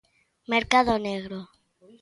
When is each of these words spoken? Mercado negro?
Mercado 0.53 0.93
negro? 1.05 1.37